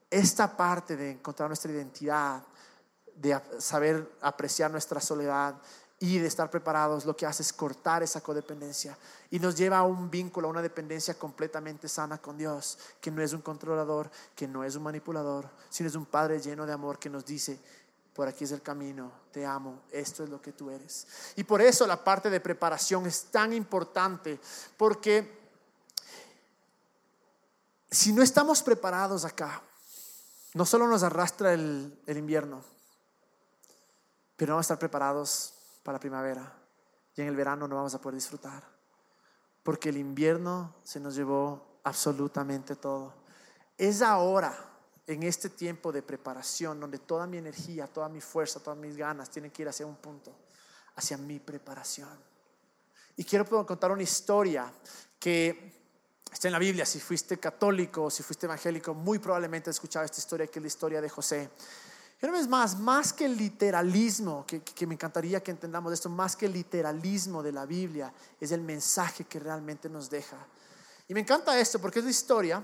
[0.09, 2.43] esta parte de encontrar nuestra identidad,
[3.15, 5.55] de saber apreciar nuestra soledad
[5.99, 8.97] y de estar preparados, lo que hace es cortar esa codependencia
[9.29, 13.21] y nos lleva a un vínculo, a una dependencia completamente sana con Dios, que no
[13.21, 16.97] es un controlador, que no es un manipulador, sino es un Padre lleno de amor
[16.97, 17.59] que nos dice,
[18.13, 21.05] por aquí es el camino, te amo, esto es lo que tú eres.
[21.35, 24.39] Y por eso la parte de preparación es tan importante,
[24.77, 25.37] porque
[27.91, 29.61] si no estamos preparados acá,
[30.53, 32.63] no solo nos arrastra el, invierno,
[34.35, 36.53] pero vamos a estar preparados para la primavera.
[37.15, 38.63] Y en el verano no vamos a poder disfrutar.
[39.63, 43.13] Porque el invierno se nos llevó absolutamente todo.
[43.77, 44.55] Es ahora,
[45.05, 49.29] en este tiempo de preparación, donde toda mi energía, toda mi fuerza, todas mis ganas
[49.29, 50.33] tienen que ir hacia un punto,
[50.95, 52.17] hacia mi preparación.
[53.17, 54.71] Y quiero contar una historia
[55.19, 55.78] que
[56.31, 60.19] Está en la Biblia, si fuiste católico, si fuiste evangélico, muy probablemente has escuchado esta
[60.19, 61.49] historia, que es la historia de José.
[62.21, 66.35] Y una vez más, más que el literalismo, que, me encantaría que entendamos esto, más
[66.35, 70.37] que el literalismo de la Biblia, es el mensaje que realmente nos deja.
[71.07, 72.63] Y me encanta esto porque es la historia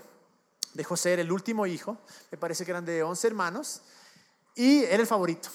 [0.74, 1.98] de José, era el último hijo,
[2.32, 3.82] me parece que eran de 11 hermanos,
[4.56, 5.50] y era el favorito.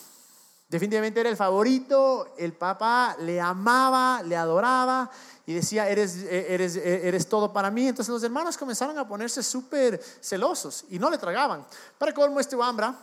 [0.71, 5.11] Definitivamente era el favorito, el papá le amaba, le adoraba
[5.55, 7.89] decía, eres, eres, eres todo para mí.
[7.89, 11.67] Entonces los hermanos comenzaron a ponerse súper celosos y no le tragaban.
[11.99, 12.95] Para colmo, este Wambra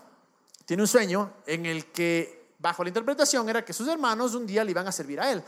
[0.68, 4.64] tiene un sueño en el que, bajo la interpretación, era que sus hermanos un día
[4.64, 5.42] le iban a servir a él.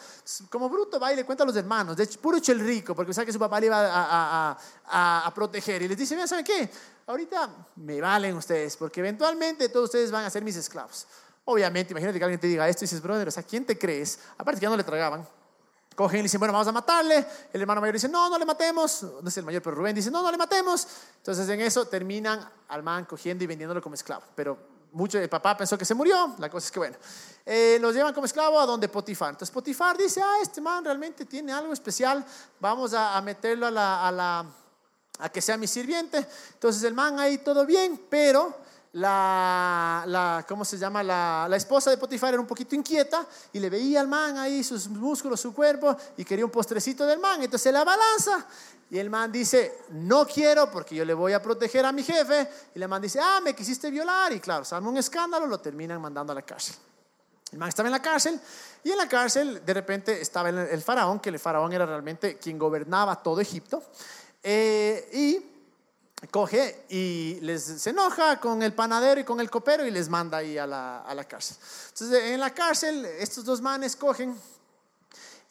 [0.49, 3.13] Como bruto va y le cuenta a los hermanos, de hecho, puro el rico, porque
[3.13, 4.57] sabe que su papá le iba a,
[4.87, 5.81] a, a, proteger.
[5.81, 6.69] Y les dice, mira, ¿saben qué?
[7.05, 11.05] Ahorita me valen ustedes, porque eventualmente todos ustedes van a ser mis esclavos.
[11.43, 14.19] Obviamente, imagínate que alguien te diga esto y dices, brother, sea, ¿quién te crees?
[14.37, 15.27] Aparte que ya no le tragaban.
[15.99, 17.25] Cogen y dicen, bueno, vamos a matarle.
[17.51, 19.03] El hermano mayor dice, no, no le matemos.
[19.21, 20.87] No es el mayor, pero Rubén dice, no, no le matemos.
[21.17, 24.23] Entonces en eso terminan al man cogiendo y vendiéndolo como esclavo.
[24.33, 24.57] Pero
[24.93, 26.35] mucho, el papá pensó que se murió.
[26.37, 26.95] La cosa es que, bueno,
[27.45, 29.31] eh, llevan como esclavo a donde Potifar.
[29.31, 32.23] Entonces Potifar dice, ah, este man realmente tiene algo especial.
[32.61, 34.45] Vamos a, meterlo a la, a la,
[35.19, 36.25] a que sea mi sirviente.
[36.53, 38.55] Entonces el man ahí todo bien, pero
[38.93, 41.03] la, la, ¿cómo se llama?
[41.03, 44.63] La, la, esposa de Potifar era un poquito inquieta y le veía al man ahí,
[44.63, 47.41] sus músculos, su cuerpo, y quería un postrecito del man.
[47.43, 48.47] Entonces la balanza
[48.91, 52.49] y el man dice, no quiero porque yo le voy a proteger a mi jefe.
[52.73, 54.33] Y el man dice, ah, me quisiste violar.
[54.33, 56.75] Y claro, se arma un escándalo, lo terminan mandando a la cárcel.
[57.51, 58.39] El man estaba en la cárcel
[58.83, 62.57] y en la cárcel de repente estaba el, faraón, que el faraón era realmente quien
[62.57, 63.83] gobernaba todo Egipto.
[64.41, 65.48] Eh, y
[66.27, 70.39] coge y les, se enoja con el panadero y con el copero y les manda
[70.39, 71.57] ahí a la, a la cárcel.
[71.89, 74.35] Entonces, en la cárcel, estos dos manes cogen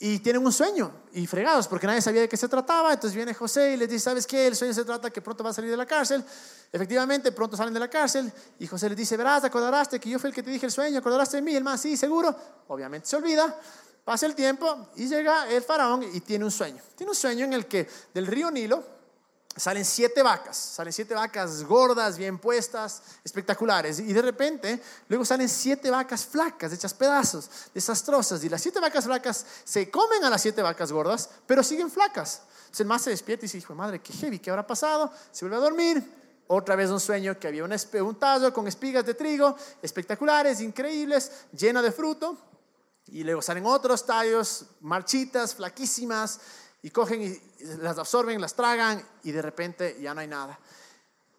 [0.00, 2.92] y tienen un sueño y fregados porque nadie sabía de qué se trataba.
[2.92, 4.46] Entonces viene José y les dice, ¿sabes qué?
[4.46, 6.24] El sueño se trata que pronto va a salir de la cárcel.
[6.72, 10.28] Efectivamente, pronto salen de la cárcel y José les dice, verás, acordarás que yo fui
[10.28, 12.35] el que te dije el sueño, acordarás de mí, el más, sí, seguro.
[12.68, 13.59] Obviamente se olvida.
[14.04, 16.81] Pasa el tiempo y llega el faraón y tiene un sueño.
[16.94, 18.98] Tiene un sueño en el que del río Nilo
[19.59, 23.99] salen siete vacas, salen siete vacas gordas, bien puestas, espectaculares.
[23.99, 28.42] Y de repente, luego salen siete vacas flacas, hechas pedazos, desastrosas.
[28.44, 32.42] Y las siete vacas flacas se comen a las siete vacas gordas, pero siguen flacas.
[32.61, 35.11] Entonces el más se despierta y dice, hijo madre, qué heavy, ¿qué habrá pasado?
[35.33, 36.18] Se vuelve a dormir.
[36.49, 41.31] Otra vez un sueño que había un, un tallo con espigas de trigo, espectaculares, increíbles,
[41.53, 42.38] lleno de fruto.
[43.07, 46.40] Y luego salen otros tallos, marchitas, flaquísimas,
[46.83, 50.59] y cogen y las absorben, las tragan y de repente ya no hay nada.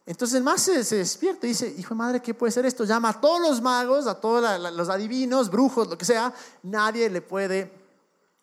[0.05, 2.83] Entonces el más se, despierta y dice, hijo de madre, ¿qué puede ser esto?
[2.83, 7.21] Llama a todos los magos, a todos los adivinos, brujos, lo que sea, nadie le
[7.21, 7.71] puede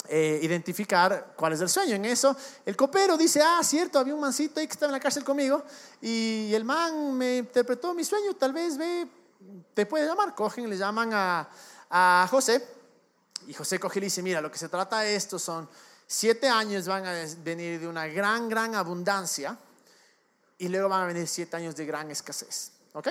[0.09, 1.97] eh, identificar cuál es el sueño.
[1.97, 5.01] En eso, el copero dice, ah, cierto, había un mancito ahí que estaba en la
[5.01, 5.65] cárcel conmigo
[6.01, 9.09] y el man me interpretó mi sueño, tal vez ve,
[9.75, 10.37] te puede llamar.
[10.37, 11.49] Cogen le llaman a,
[11.91, 12.65] a José
[13.49, 15.69] y José coge y le dice, mira, lo que se trata esto son
[16.07, 19.59] Siete años van a venir de una gran, gran abundancia
[20.57, 22.73] y luego van a venir siete años de gran escasez.
[22.92, 23.09] ¿Ok?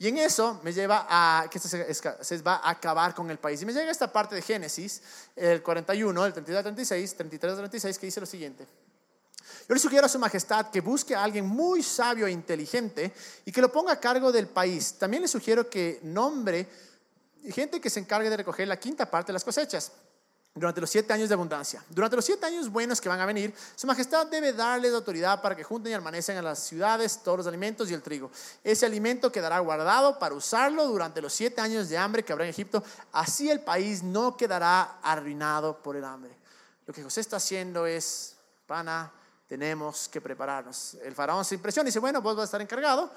[0.00, 3.62] Y en eso me lleva a que esta escasez va a acabar con el país.
[3.62, 5.00] Y me llega esta parte de Génesis,
[5.36, 8.66] el 41, el 32 36, 33 36, que dice lo siguiente.
[9.68, 13.12] Yo le sugiero a su majestad que busque a alguien muy sabio e inteligente
[13.44, 14.94] y que lo ponga a cargo del país.
[14.94, 16.66] También le sugiero que nombre
[17.50, 19.92] gente que se encargue de recoger la quinta parte de las cosechas
[20.54, 21.82] durante los siete años de abundancia.
[21.88, 25.54] Durante los siete años buenos que van a venir, Su Majestad debe darles autoridad para
[25.54, 28.30] que junten y almacenen en las ciudades todos los alimentos y el trigo.
[28.64, 32.50] Ese alimento quedará guardado para usarlo durante los siete años de hambre que habrá en
[32.50, 32.82] Egipto.
[33.12, 36.36] Así el país no quedará arruinado por el hambre.
[36.86, 38.34] Lo que José está haciendo es,
[38.66, 39.12] pana,
[39.46, 40.94] tenemos que prepararnos.
[41.02, 43.10] El faraón se impresiona y dice, bueno, vos vas a estar encargado.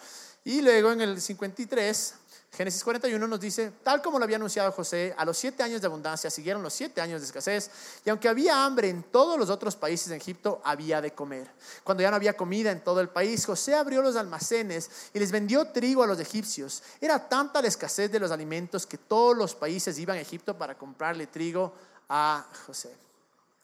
[0.43, 2.15] Y luego en el 53
[2.53, 5.87] Génesis 41 nos dice, tal como lo había anunciado José, a los siete años de
[5.87, 7.71] abundancia siguieron los siete años de escasez,
[8.03, 11.49] y aunque había hambre en todos los otros países de Egipto, había de comer.
[11.85, 15.31] Cuando ya no había comida en todo el país, José abrió los almacenes y les
[15.31, 16.83] vendió trigo a los egipcios.
[16.99, 20.77] Era tanta la escasez de los alimentos que todos los países iban a Egipto para
[20.77, 21.73] comprarle trigo
[22.09, 22.93] a José.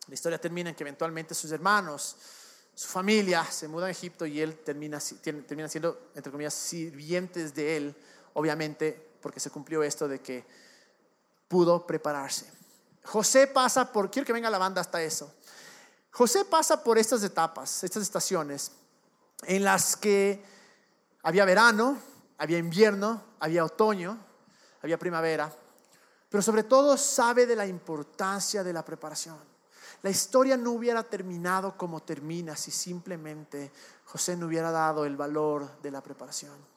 [0.08, 2.16] La historia termina en que eventualmente sus hermanos,
[2.74, 7.76] su familia se mudan a Egipto y él termina, termina siendo, entre comillas, sirvientes de
[7.76, 7.96] él
[8.38, 10.46] obviamente porque se cumplió esto de que
[11.48, 12.46] pudo prepararse.
[13.04, 15.34] José pasa por, quiero que venga la banda hasta eso.
[16.12, 18.72] José pasa por estas etapas, estas estaciones,
[19.44, 20.44] en las que
[21.24, 21.98] había verano,
[22.38, 24.20] había invierno, había otoño,
[24.84, 25.52] había primavera,
[26.30, 29.40] pero sobre todo sabe de la importancia de la preparación.
[30.04, 33.72] La historia no hubiera terminado como termina si simplemente
[34.06, 36.77] José no hubiera dado el valor de la preparación.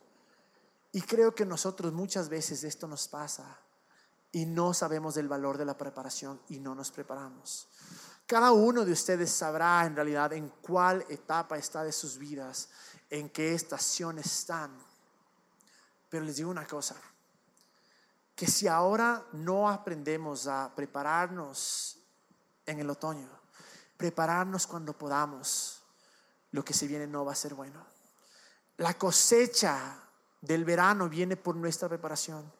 [0.93, 3.59] Y creo que nosotros muchas veces esto nos pasa
[4.33, 7.69] y no sabemos del valor de la preparación y no nos preparamos.
[8.27, 12.69] Cada uno de ustedes sabrá en realidad en cuál etapa está de sus vidas,
[13.09, 14.71] en qué estación están.
[16.09, 16.97] Pero les digo una cosa,
[18.35, 21.99] que si ahora no aprendemos a prepararnos
[22.67, 23.29] en el otoño,
[23.97, 25.83] prepararnos cuando podamos,
[26.53, 27.85] lo que se viene no va a ser bueno.
[28.77, 30.10] La cosecha
[30.41, 32.51] del verano viene por nuestra preparación.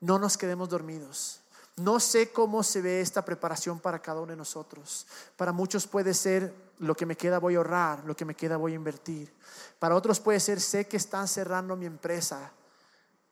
[0.00, 1.40] No nos quedemos dormidos.
[1.76, 5.06] No sé cómo se ve esta preparación para cada uno de nosotros.
[5.36, 8.56] Para muchos puede ser lo que me queda voy a ahorrar, lo que me queda
[8.56, 9.32] voy a invertir.
[9.78, 12.52] Para otros puede ser sé que están cerrando mi empresa,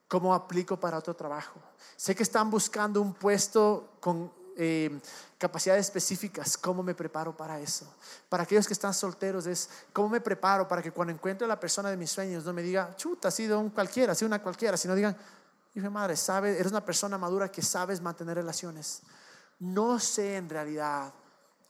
[0.06, 1.60] ¿cómo aplico para otro trabajo?
[1.96, 5.00] Sé que están buscando un puesto con eh,
[5.38, 7.86] capacidades específicas, ¿cómo me preparo para eso?
[8.28, 11.60] Para aquellos que están solteros es, ¿cómo me preparo para que cuando encuentre a la
[11.60, 14.42] persona de mis sueños no me diga, chuta, ha sido un cualquiera, ha sido una
[14.42, 15.16] cualquiera, sino digan,
[15.72, 19.02] dije, madre, sabe, eres una persona madura que sabes mantener relaciones.
[19.60, 21.14] No sé en realidad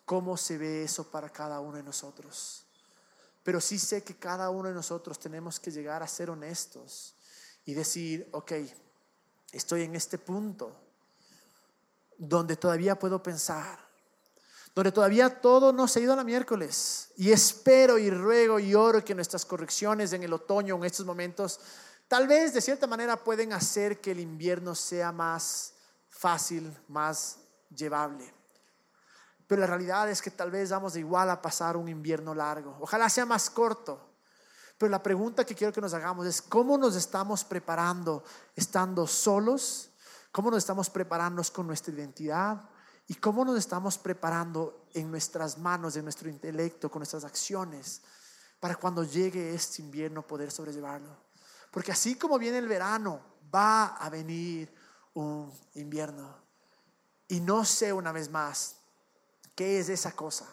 [0.06, 2.64] cómo se ve eso para cada uno de nosotros,
[3.42, 7.14] pero sí sé que cada uno de nosotros tenemos que llegar a ser honestos
[7.66, 8.52] y decir, ok,
[9.52, 10.87] estoy en este punto
[12.18, 13.78] donde todavía puedo pensar,
[14.74, 17.12] donde todavía todo no se ha ido a la miércoles.
[17.16, 21.60] Y espero y ruego y oro que nuestras correcciones en el otoño, en estos momentos,
[22.08, 25.74] tal vez de cierta manera pueden hacer que el invierno sea más
[26.10, 27.38] fácil, más
[27.74, 28.34] llevable.
[29.46, 32.76] Pero la realidad es que tal vez vamos de igual a pasar un invierno largo.
[32.80, 34.06] Ojalá sea más corto.
[34.76, 38.22] Pero la pregunta que quiero que nos hagamos es, ¿cómo nos estamos preparando
[38.54, 39.87] estando solos
[40.32, 42.68] cómo nos estamos preparando con nuestra identidad
[43.06, 48.02] y cómo nos estamos preparando en nuestras manos, en nuestro intelecto, con nuestras acciones,
[48.60, 51.16] para cuando llegue este invierno poder sobrellevarlo.
[51.70, 53.20] Porque así como viene el verano,
[53.54, 54.74] va a venir
[55.14, 56.36] un invierno.
[57.28, 58.76] Y no sé una vez más
[59.54, 60.46] qué es esa cosa.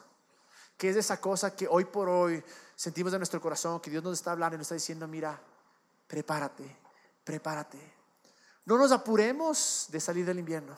[0.77, 2.43] ¿Qué es esa cosa que hoy por hoy
[2.75, 5.39] sentimos en nuestro corazón, que Dios nos está hablando y nos está diciendo, mira,
[6.07, 6.77] prepárate,
[7.23, 7.94] prepárate.
[8.65, 10.75] No nos apuremos de salir del invierno,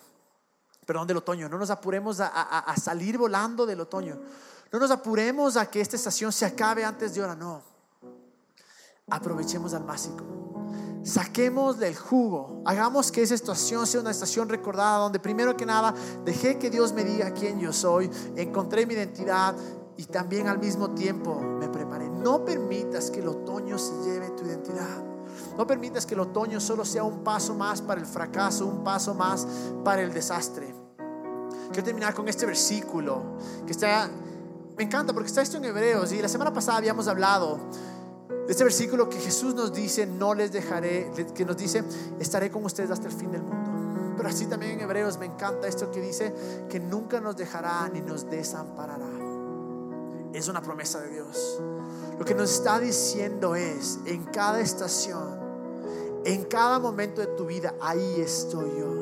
[0.86, 1.47] perdón, del otoño.
[1.47, 4.19] No nos apuremos a, salir volando del otoño.
[4.71, 7.62] No nos apuremos a que esta estación se acabe antes de hora, no.
[9.10, 11.02] Aprovechemos al máximo.
[11.06, 12.62] Saquemos del jugo.
[12.65, 15.93] Hagamos que esa estación sea una estación recordada donde primero que nada
[16.26, 19.56] dejé que Dios me diga quién yo soy, encontré mi identidad
[19.95, 22.10] y también al mismo tiempo me preparé.
[22.10, 25.16] No permitas que el otoño se lleve tu identidad.
[25.57, 29.15] No permitas que el otoño solo sea un paso más para el fracaso, un paso
[29.15, 29.47] más
[29.83, 30.73] para el desastre.
[31.69, 34.07] Quiero terminar con este versículo que está,
[34.77, 37.59] me encanta porque está esto en Hebreos y la semana pasada habíamos hablado
[38.29, 41.83] de este versículo que Jesús nos dice, no les dejaré, que nos dice,
[42.19, 44.13] estaré con ustedes hasta el fin del mundo.
[44.15, 46.33] Pero así también en Hebreos me encanta esto que dice,
[46.69, 49.09] que nunca nos dejará ni nos desamparará.
[50.33, 51.61] Es una promesa de Dios.
[52.17, 55.46] Lo que nos está diciendo es, en cada estación,
[56.27, 58.93] en cada momento de tu vida, ahí estoy yo.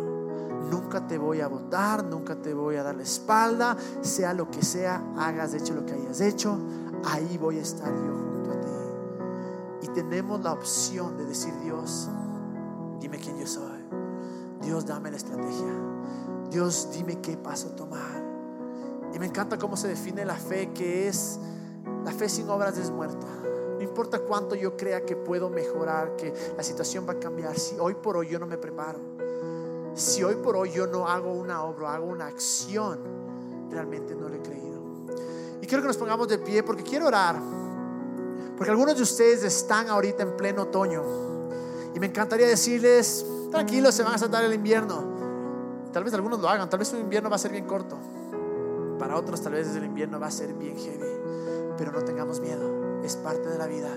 [0.70, 4.62] Nunca te voy a votar, nunca te voy a dar la espalda, sea lo que
[4.62, 6.56] sea, hagas hecho lo que hayas hecho,
[7.04, 8.68] ahí voy a estar yo junto a ti.
[9.82, 12.08] Y tenemos la opción de decir, Dios,
[13.00, 13.84] dime quién yo soy.
[14.62, 15.74] Dios, dame la estrategia.
[16.52, 18.24] Dios, dime qué paso tomar.
[19.16, 21.40] Y me encanta cómo se define la fe, que es,
[22.04, 23.28] la fe sin obras es muerta.
[23.86, 27.94] Importa cuánto yo crea que puedo mejorar, que la situación va a cambiar, si hoy
[27.94, 29.00] por hoy yo no me preparo,
[29.94, 33.00] si hoy por hoy yo no hago una obra, hago una acción,
[33.70, 34.82] realmente no lo he creído.
[35.62, 37.40] Y quiero que nos pongamos de pie porque quiero orar,
[38.58, 41.04] porque algunos de ustedes están ahorita en pleno otoño
[41.94, 45.14] y me encantaría decirles, tranquilos, se van a saltar el invierno.
[45.94, 47.98] Tal vez algunos lo hagan, tal vez un invierno va a ser bien corto.
[48.98, 52.85] Para otros tal vez el invierno va a ser bien heavy, pero no tengamos miedo
[53.06, 53.90] es parte de la vida,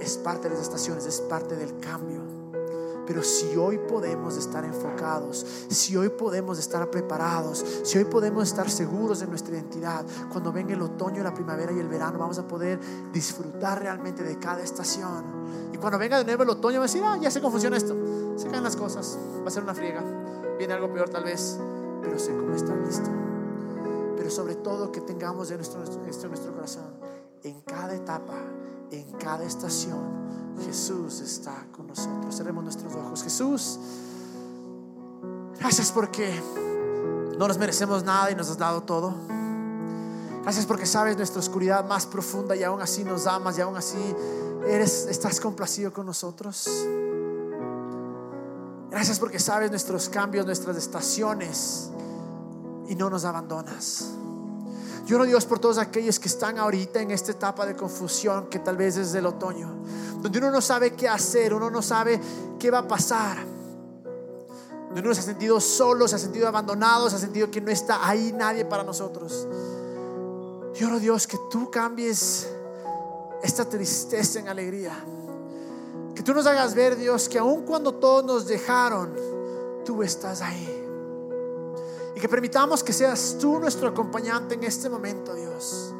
[0.00, 2.20] es parte de las estaciones, es parte del cambio.
[3.06, 8.70] Pero si hoy podemos estar enfocados, si hoy podemos estar preparados, si hoy podemos estar
[8.70, 12.46] seguros de nuestra identidad, cuando venga el otoño, la primavera y el verano, vamos a
[12.46, 12.78] poder
[13.12, 15.24] disfrutar realmente de cada estación.
[15.72, 17.76] Y cuando venga de nuevo el otoño, va a decir, ah, ya sé cómo funciona
[17.76, 17.96] esto.
[18.36, 20.04] Se caen las cosas, va a ser una friega,
[20.56, 21.58] viene algo peor tal vez,
[22.00, 23.10] pero sé cómo estar listo.
[24.16, 27.09] Pero sobre todo que tengamos de nuestro, en nuestro corazón
[27.42, 28.34] en cada etapa,
[28.90, 30.20] en cada estación,
[30.64, 32.36] Jesús está con nosotros.
[32.36, 33.22] Cerremos nuestros ojos.
[33.22, 33.78] Jesús,
[35.58, 36.40] gracias porque
[37.38, 39.14] no nos merecemos nada y nos has dado todo.
[40.42, 43.98] Gracias porque sabes nuestra oscuridad más profunda y aún así nos amas y aún así
[44.66, 46.68] eres, estás complacido con nosotros.
[48.90, 51.90] Gracias porque sabes nuestros cambios, nuestras estaciones
[52.88, 54.19] y no nos abandonas.
[55.10, 58.60] Yo oro Dios por todos aquellos que están ahorita en esta etapa de confusión que
[58.60, 59.68] tal vez es del otoño,
[60.22, 62.20] donde uno no sabe qué hacer, uno no sabe
[62.60, 63.38] qué va a pasar,
[64.86, 67.72] donde uno se ha sentido solo, se ha sentido abandonado, se ha sentido que no
[67.72, 69.48] está ahí nadie para nosotros.
[70.76, 72.48] Yo oro Dios que tú cambies
[73.42, 74.96] esta tristeza en alegría.
[76.14, 79.12] Que tú nos hagas ver, Dios, que aun cuando todos nos dejaron,
[79.84, 80.79] tú estás ahí.
[82.20, 85.94] Que permitamos que seas tú nuestro acompañante en este momento, Dios.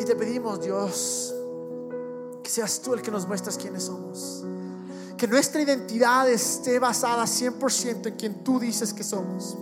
[0.00, 1.32] Y te pedimos, Dios,
[2.42, 4.42] que seas tú el que nos muestras quiénes somos.
[5.16, 9.56] Que nuestra identidad esté basada 100% en quien tú dices que somos.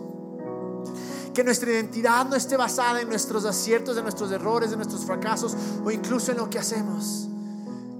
[1.35, 5.55] Que nuestra identidad no esté basada en nuestros aciertos, en nuestros errores, en nuestros fracasos
[5.85, 7.29] o incluso en lo que hacemos,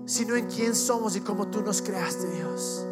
[0.07, 2.87] sino en quién somos y cómo tú nos creaste, Dios.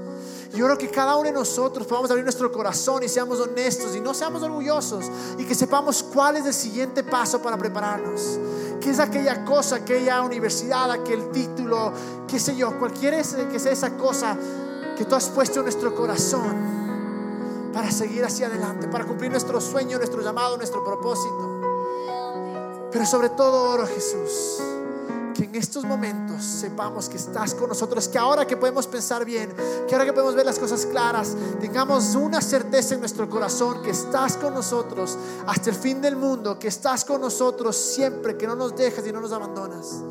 [0.54, 4.00] Yo creo que cada uno de nosotros podamos abrir nuestro corazón y seamos honestos y
[4.00, 5.04] no seamos orgullosos
[5.36, 8.38] y que sepamos cuál es el siguiente paso para prepararnos.
[8.80, 11.92] ¿Qué es aquella cosa, aquella universidad, aquel título,
[12.26, 14.36] qué sé yo, cualquiera que sea esa cosa
[14.96, 16.78] que tú has puesto en nuestro corazón?
[17.72, 21.60] para seguir hacia adelante, para cumplir nuestro sueño, nuestro llamado, nuestro propósito.
[22.90, 24.60] Pero sobre todo oro Jesús,
[25.38, 29.54] que en estos momentos sepamos que estás con nosotros, que ahora que podemos pensar bien,
[29.86, 33.90] que ahora que podemos ver las cosas claras, tengamos una certeza en nuestro corazón que
[33.90, 35.16] estás con nosotros
[35.46, 39.12] hasta el fin del mundo, que estás con nosotros siempre, que no nos dejas y
[39.12, 40.02] no nos abandonas.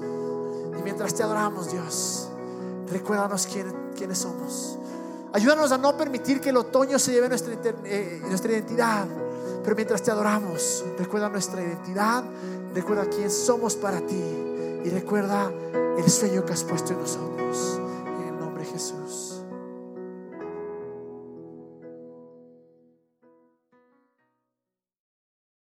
[0.80, 2.30] Y mientras te adoramos, Dios,
[2.90, 4.78] recuérdanos quién, quiénes somos.
[5.34, 7.54] Ayúdanos a no permitir que el otoño se lleve nuestra,
[7.84, 9.06] eh, nuestra identidad.
[9.62, 12.24] Pero mientras te adoramos, recuerda nuestra identidad,
[12.74, 14.54] recuerda quién somos para ti
[14.84, 15.52] y recuerda
[15.98, 17.87] el sueño que has puesto en nosotros.